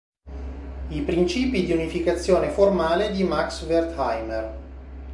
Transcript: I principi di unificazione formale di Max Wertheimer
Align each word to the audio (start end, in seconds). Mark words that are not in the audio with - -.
I 0.89 1.01
principi 1.03 1.63
di 1.63 1.73
unificazione 1.73 2.49
formale 2.49 3.11
di 3.11 3.23
Max 3.23 3.61
Wertheimer 3.67 4.59